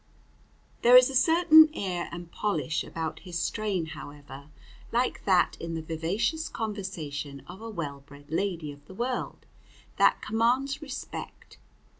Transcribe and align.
There 0.81 0.97
is 0.97 1.11
a 1.11 1.15
certain 1.15 1.69
air 1.75 2.09
and 2.11 2.31
polish 2.31 2.83
about 2.83 3.19
his 3.19 3.37
strain, 3.37 3.85
however, 3.85 4.49
like 4.91 5.25
that 5.25 5.55
in 5.61 5.75
the 5.75 5.81
vivacious 5.83 6.49
conversation 6.49 7.43
of 7.45 7.61
a 7.61 7.69
well 7.69 7.99
bred 8.03 8.31
lady 8.31 8.71
of 8.71 8.83
the 8.87 8.95
world, 8.95 9.45
that 9.97 10.19
commands 10.19 10.81
respect. 10.81 11.59